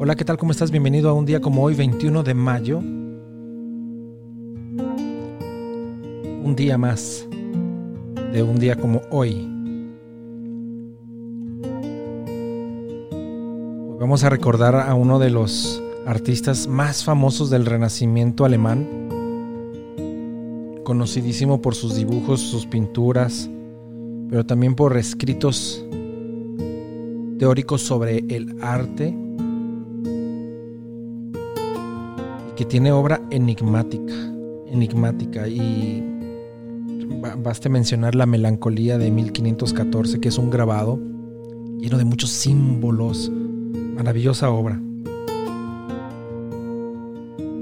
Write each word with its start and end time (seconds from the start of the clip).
Hola, 0.00 0.14
¿qué 0.14 0.24
tal? 0.24 0.38
¿Cómo 0.38 0.52
estás? 0.52 0.70
Bienvenido 0.70 1.10
a 1.10 1.12
un 1.12 1.26
día 1.26 1.40
como 1.40 1.64
hoy, 1.64 1.74
21 1.74 2.22
de 2.22 2.32
mayo. 2.32 2.78
Un 2.78 3.64
día 6.56 6.78
más 6.78 7.26
de 8.32 8.44
un 8.44 8.60
día 8.60 8.76
como 8.76 9.02
hoy. 9.10 9.44
Vamos 13.98 14.22
a 14.22 14.30
recordar 14.30 14.76
a 14.76 14.94
uno 14.94 15.18
de 15.18 15.30
los 15.30 15.82
artistas 16.06 16.68
más 16.68 17.02
famosos 17.02 17.50
del 17.50 17.66
Renacimiento 17.66 18.44
alemán, 18.44 18.86
conocidísimo 20.84 21.60
por 21.60 21.74
sus 21.74 21.96
dibujos, 21.96 22.38
sus 22.38 22.66
pinturas, 22.66 23.50
pero 24.30 24.46
también 24.46 24.76
por 24.76 24.96
escritos 24.96 25.84
teóricos 27.40 27.82
sobre 27.82 28.18
el 28.28 28.62
arte 28.62 29.12
que 32.58 32.64
tiene 32.64 32.90
obra 32.90 33.22
enigmática, 33.30 34.12
enigmática 34.66 35.46
y 35.46 36.02
baste 37.38 37.68
mencionar 37.68 38.16
la 38.16 38.26
melancolía 38.26 38.98
de 38.98 39.12
1514, 39.12 40.18
que 40.18 40.28
es 40.28 40.38
un 40.38 40.50
grabado 40.50 40.98
lleno 41.78 41.98
de 41.98 42.04
muchos 42.04 42.30
símbolos, 42.30 43.30
maravillosa 43.94 44.50
obra. 44.50 44.74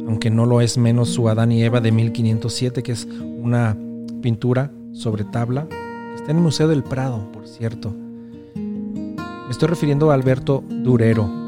Aunque 0.07 0.31
no 0.31 0.47
lo 0.47 0.63
es 0.63 0.79
menos 0.79 1.11
su 1.11 1.29
Adán 1.29 1.53
y 1.53 1.63
Eva 1.63 1.83
de 1.83 1.93
1507, 1.93 2.83
que 2.83 2.93
es 2.93 3.05
una 3.05 3.77
pintura 4.23 4.73
sobre 4.93 5.25
tabla, 5.25 5.69
está 6.15 6.31
en 6.31 6.39
el 6.39 6.43
Museo 6.43 6.69
del 6.69 6.83
Prado, 6.83 7.31
por 7.33 7.47
cierto. 7.47 7.95
Me 8.55 9.51
estoy 9.51 9.69
refiriendo 9.69 10.11
a 10.11 10.15
Alberto 10.15 10.65
Durero, 10.67 11.46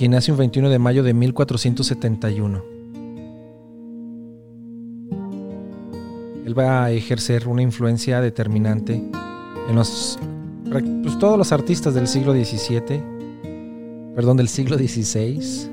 quien 0.00 0.12
nace 0.12 0.32
un 0.32 0.38
21 0.38 0.70
de 0.70 0.78
mayo 0.78 1.02
de 1.02 1.12
1471. 1.12 2.64
Él 6.46 6.58
va 6.58 6.84
a 6.84 6.90
ejercer 6.90 7.46
una 7.46 7.60
influencia 7.60 8.22
determinante 8.22 8.94
en 9.68 9.76
los, 9.76 10.18
pues, 10.70 11.18
todos 11.18 11.36
los 11.36 11.52
artistas 11.52 11.92
del 11.92 12.06
siglo 12.06 12.32
XVII, 12.32 13.02
perdón, 14.14 14.38
del 14.38 14.48
siglo 14.48 14.78
XVI, 14.78 15.68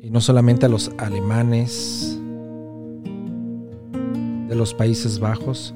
y 0.00 0.08
no 0.08 0.22
solamente 0.22 0.64
a 0.64 0.70
los 0.70 0.90
alemanes 0.96 2.18
de 4.48 4.54
los 4.54 4.72
Países 4.72 5.18
Bajos, 5.18 5.74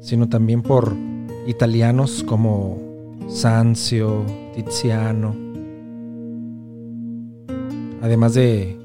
sino 0.00 0.28
también 0.28 0.62
por 0.62 0.92
italianos 1.46 2.24
como 2.24 2.80
Sanzio, 3.28 4.26
Tiziano. 4.62 5.34
Además 8.02 8.34
de 8.34 8.76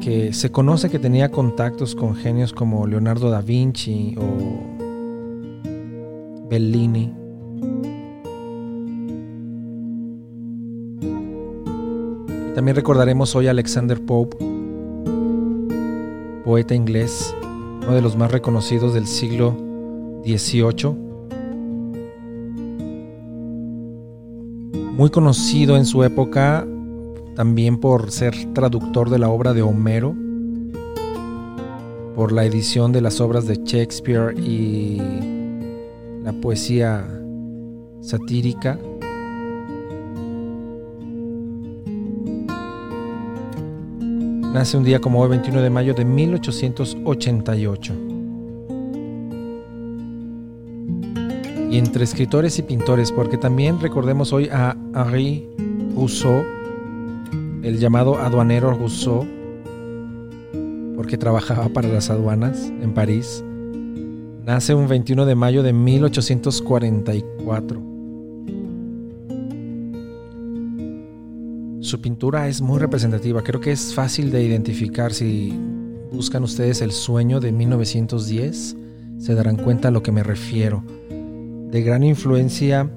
que 0.00 0.32
se 0.32 0.50
conoce 0.50 0.90
que 0.90 0.98
tenía 0.98 1.30
contactos 1.30 1.94
con 1.94 2.14
genios 2.14 2.52
como 2.52 2.86
Leonardo 2.86 3.30
da 3.30 3.40
Vinci 3.40 4.14
o 4.18 4.24
Bellini. 6.48 7.14
también 12.54 12.74
recordaremos 12.74 13.36
hoy 13.36 13.46
a 13.46 13.52
Alexander 13.52 14.04
Pope, 14.04 14.36
poeta 16.44 16.74
inglés, 16.74 17.32
uno 17.82 17.94
de 17.94 18.02
los 18.02 18.16
más 18.16 18.32
reconocidos 18.32 18.94
del 18.94 19.06
siglo 19.06 19.56
XVIII 20.24 21.07
muy 24.92 25.10
conocido 25.10 25.76
en 25.76 25.84
su 25.84 26.04
época 26.04 26.66
también 27.34 27.78
por 27.78 28.10
ser 28.10 28.34
traductor 28.52 29.10
de 29.10 29.18
la 29.18 29.28
obra 29.28 29.54
de 29.54 29.62
Homero, 29.62 30.14
por 32.16 32.32
la 32.32 32.44
edición 32.44 32.90
de 32.90 33.00
las 33.00 33.20
obras 33.20 33.46
de 33.46 33.60
Shakespeare 33.64 34.36
y 34.36 35.00
la 36.24 36.32
poesía 36.32 37.06
satírica. 38.00 38.76
Nace 44.52 44.76
un 44.76 44.82
día 44.82 45.00
como 45.00 45.20
hoy, 45.20 45.28
21 45.28 45.62
de 45.62 45.70
mayo 45.70 45.94
de 45.94 46.04
1888. 46.04 48.07
Y 51.70 51.78
entre 51.78 52.04
escritores 52.04 52.58
y 52.58 52.62
pintores, 52.62 53.12
porque 53.12 53.36
también 53.36 53.78
recordemos 53.80 54.32
hoy 54.32 54.48
a 54.50 54.74
Henri 54.94 55.46
Rousseau, 55.94 56.42
el 57.62 57.78
llamado 57.78 58.16
aduanero 58.16 58.72
Rousseau, 58.72 59.26
porque 60.96 61.18
trabajaba 61.18 61.68
para 61.68 61.88
las 61.88 62.08
aduanas 62.10 62.72
en 62.80 62.94
París. 62.94 63.44
Nace 64.46 64.72
un 64.74 64.88
21 64.88 65.26
de 65.26 65.34
mayo 65.34 65.62
de 65.62 65.74
1844. 65.74 67.82
Su 71.80 72.00
pintura 72.00 72.48
es 72.48 72.62
muy 72.62 72.78
representativa, 72.78 73.42
creo 73.42 73.60
que 73.60 73.72
es 73.72 73.92
fácil 73.94 74.30
de 74.30 74.42
identificar 74.42 75.12
si 75.12 75.52
buscan 76.10 76.44
ustedes 76.44 76.80
el 76.80 76.92
sueño 76.92 77.40
de 77.40 77.52
1910, 77.52 78.74
se 79.18 79.34
darán 79.34 79.56
cuenta 79.56 79.88
a 79.88 79.90
lo 79.90 80.02
que 80.02 80.12
me 80.12 80.22
refiero 80.22 80.82
de 81.70 81.82
gran 81.82 82.02
influencia 82.02 82.88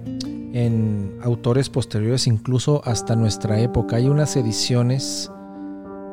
en 0.53 1.17
autores 1.21 1.69
posteriores, 1.69 2.27
incluso 2.27 2.81
hasta 2.85 3.15
nuestra 3.15 3.59
época. 3.59 3.97
Hay 3.97 4.09
unas 4.09 4.35
ediciones, 4.35 5.31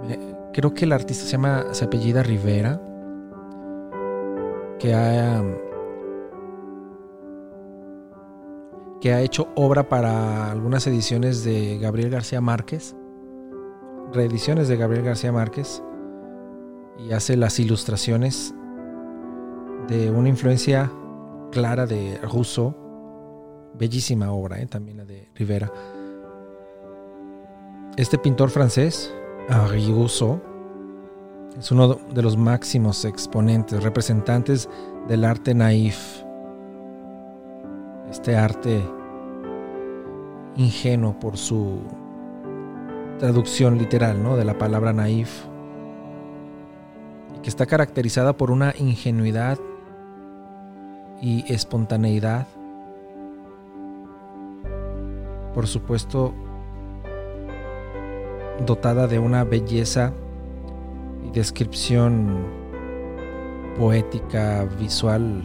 eh, 0.09 0.35
creo 0.53 0.75
que 0.75 0.85
el 0.85 0.93
artista 0.93 1.25
se 1.25 1.33
llama, 1.33 1.67
se 1.73 1.85
apellida 1.85 2.23
Rivera, 2.23 2.81
que 4.79 4.95
ha, 4.95 5.43
que 9.01 9.13
ha 9.13 9.23
hecho 9.23 9.49
obra 9.57 9.89
para 9.89 10.51
algunas 10.51 10.87
ediciones 10.87 11.45
de 11.45 11.79
Gabriel 11.79 12.11
García 12.11 12.41
Márquez, 12.41 12.95
reediciones 14.13 14.69
de 14.69 14.77
Gabriel 14.77 15.05
García 15.05 15.33
Márquez, 15.33 15.83
y 16.99 17.13
hace 17.13 17.37
las 17.37 17.59
ilustraciones 17.61 18.55
de 19.89 20.11
una 20.11 20.29
influencia 20.29 20.91
clara 21.51 21.87
de 21.87 22.19
Rousseau. 22.23 22.75
Bellísima 23.75 24.33
obra, 24.33 24.61
¿eh? 24.61 24.67
también 24.67 24.99
la 24.99 25.05
de 25.05 25.31
Rivera. 25.35 25.71
Este 27.97 28.19
pintor 28.19 28.51
francés, 28.51 29.13
Henri 29.49 29.93
Rousseau, 29.93 30.41
es 31.59 31.73
uno 31.73 31.95
de 31.95 32.23
los 32.23 32.37
máximos 32.37 33.05
exponentes, 33.05 33.83
representantes 33.83 34.69
del 35.09 35.25
arte 35.25 35.55
naif. 35.55 36.23
Este 38.11 38.37
arte 38.37 38.83
ingenuo 40.57 41.19
por 41.19 41.37
su 41.37 41.81
traducción 43.19 43.79
literal 43.79 44.23
¿no? 44.23 44.37
de 44.37 44.45
la 44.45 44.57
palabra 44.57 44.93
naif 44.93 45.45
que 47.43 47.49
está 47.49 47.67
caracterizada 47.67 48.37
por 48.37 48.51
una 48.51 48.75
ingenuidad 48.79 49.59
y 51.21 51.51
espontaneidad. 51.53 52.47
Por 55.55 55.67
supuesto, 55.67 56.35
dotada 58.65 59.07
de 59.07 59.19
una 59.19 59.45
belleza 59.45 60.13
y 61.27 61.31
descripción 61.31 62.47
poética, 63.79 64.67
visual 64.79 65.43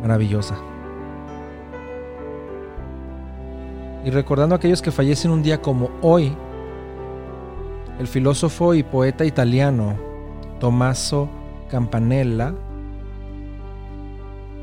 maravillosa. 0.00 0.56
Y 4.04 4.10
recordando 4.10 4.54
a 4.54 4.58
aquellos 4.58 4.82
que 4.82 4.90
fallecen 4.90 5.30
un 5.30 5.42
día 5.42 5.62
como 5.62 5.90
hoy, 6.02 6.36
el 7.98 8.06
filósofo 8.06 8.74
y 8.74 8.82
poeta 8.82 9.24
italiano 9.24 9.96
Tommaso 10.60 11.28
Campanella 11.70 12.54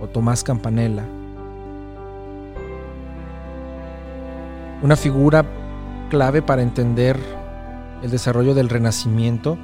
o 0.02 0.08
Tomás 0.08 0.44
Campanella. 0.44 1.06
Una 4.82 4.96
figura 4.96 5.46
clave 6.10 6.42
para 6.42 6.62
entender 6.62 7.18
el 8.02 8.10
desarrollo 8.10 8.54
del 8.54 8.68
Renacimiento. 8.68 9.58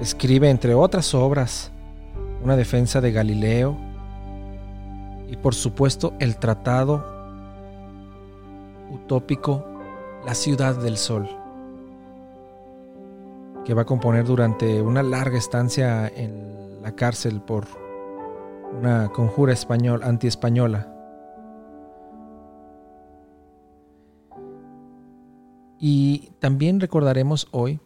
Escribe, 0.00 0.48
entre 0.48 0.74
otras 0.74 1.14
obras, 1.14 1.70
una 2.42 2.56
defensa 2.56 3.00
de 3.00 3.12
Galileo 3.12 3.76
y 5.28 5.36
por 5.36 5.54
supuesto 5.54 6.14
el 6.18 6.36
tratado 6.36 7.04
utópico 8.90 9.64
La 10.24 10.34
ciudad 10.34 10.74
del 10.74 10.96
sol, 10.96 11.28
que 13.64 13.72
va 13.72 13.82
a 13.82 13.84
componer 13.86 14.24
durante 14.24 14.82
una 14.82 15.02
larga 15.02 15.38
estancia 15.38 16.08
en 16.08 16.59
la 16.82 16.94
cárcel 16.94 17.40
por 17.42 17.66
una 18.78 19.08
conjura 19.10 19.52
español, 19.52 20.02
anti-española. 20.02 20.96
Y 25.78 26.32
también 26.40 26.78
recordaremos 26.78 27.48
hoy 27.52 27.80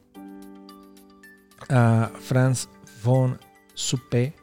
a 1.69 2.11
Franz 2.19 2.69
von 3.05 3.39
Suppé, 3.75 4.35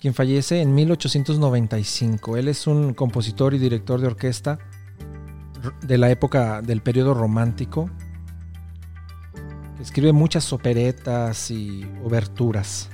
quien 0.00 0.14
fallece 0.14 0.60
en 0.62 0.74
1895. 0.74 2.36
Él 2.36 2.48
es 2.48 2.66
un 2.66 2.94
compositor 2.94 3.54
y 3.54 3.58
director 3.58 4.00
de 4.00 4.06
orquesta 4.06 4.58
de 5.82 5.98
la 5.98 6.10
época 6.10 6.62
del 6.62 6.80
periodo 6.80 7.12
romántico. 7.14 7.90
Escribe 9.80 10.12
muchas 10.12 10.52
operetas 10.52 11.50
y 11.50 11.84
oberturas. 12.02 12.90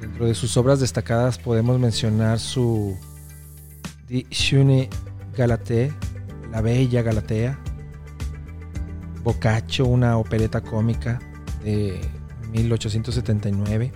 Dentro 0.00 0.26
de 0.26 0.34
sus 0.34 0.56
obras 0.56 0.80
destacadas 0.80 1.38
podemos 1.38 1.78
mencionar 1.78 2.38
su 2.38 2.96
Die 4.08 4.26
Schöne 4.30 4.88
Galatée, 5.36 5.92
La 6.50 6.62
Bella 6.62 7.02
Galatea, 7.02 7.58
Boccaccio, 9.22 9.84
una 9.86 10.16
opereta 10.16 10.62
cómica 10.62 11.20
de 11.62 12.00
1879. 12.50 13.92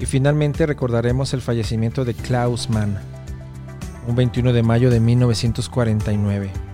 Y 0.00 0.06
finalmente 0.06 0.66
recordaremos 0.66 1.32
el 1.32 1.40
fallecimiento 1.40 2.04
de 2.04 2.14
Klaus 2.14 2.68
Mann, 2.68 2.98
un 4.08 4.16
21 4.16 4.52
de 4.52 4.62
mayo 4.64 4.90
de 4.90 4.98
1949. 4.98 6.73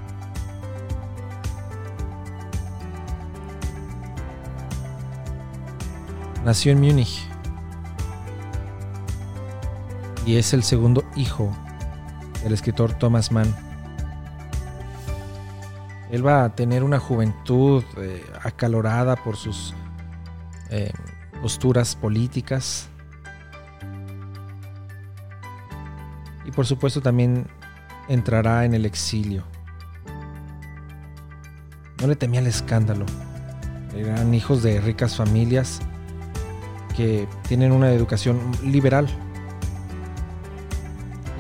Nació 6.45 6.73
en 6.73 6.81
Múnich 6.81 7.29
y 10.25 10.37
es 10.37 10.55
el 10.55 10.63
segundo 10.63 11.05
hijo 11.15 11.55
del 12.43 12.55
escritor 12.55 12.95
Thomas 12.95 13.31
Mann. 13.31 13.55
Él 16.11 16.27
va 16.27 16.45
a 16.45 16.55
tener 16.55 16.83
una 16.83 16.99
juventud 16.99 17.85
eh, 17.99 18.25
acalorada 18.43 19.17
por 19.17 19.37
sus 19.37 19.75
eh, 20.71 20.93
posturas 21.43 21.95
políticas. 21.95 22.89
Y 26.47 26.51
por 26.53 26.67
supuesto 26.67 27.03
también 27.03 27.47
entrará 28.09 28.65
en 28.65 28.73
el 28.73 28.87
exilio. 28.87 29.45
No 32.01 32.07
le 32.07 32.17
temía 32.17 32.41
el 32.41 32.47
escándalo. 32.47 33.05
Eran 33.95 34.33
hijos 34.33 34.63
de 34.63 34.81
ricas 34.81 35.17
familias 35.17 35.81
que 37.01 37.29
tienen 37.49 37.73
una 37.73 37.93
educación 37.93 38.39
liberal. 38.63 39.09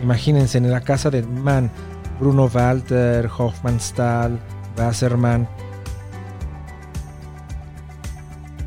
Imagínense 0.02 0.58
en 0.58 0.70
la 0.70 0.80
casa 0.80 1.10
de 1.10 1.22
Mann, 1.22 1.70
Bruno 2.18 2.50
Walter, 2.52 3.28
Hofmannsthal, 3.36 4.40
Wassermann. 4.78 5.46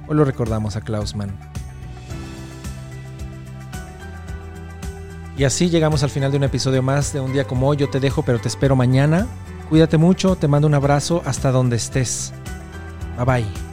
Hoy 0.08 0.16
lo 0.16 0.24
recordamos 0.24 0.76
a 0.76 0.82
Klaus 0.82 1.16
Mann. 1.16 1.32
Y 5.36 5.46
así 5.46 5.70
llegamos 5.70 6.04
al 6.04 6.12
final 6.12 6.30
de 6.30 6.38
un 6.38 6.44
episodio 6.44 6.84
más 6.84 7.12
de 7.12 7.20
un 7.20 7.34
día 7.34 7.46
como 7.46 7.68
hoy. 7.68 7.78
Yo 7.78 7.90
te 7.90 8.00
dejo, 8.00 8.22
pero 8.22 8.40
te 8.40 8.48
espero 8.48 8.76
mañana. 8.76 9.26
Cuídate 9.70 9.98
mucho, 9.98 10.36
te 10.36 10.48
mando 10.48 10.68
un 10.68 10.76
abrazo 10.76 11.24
hasta 11.26 11.52
donde 11.52 11.78
estés. 11.78 12.32
Bye 13.18 13.26
bye. 13.26 13.73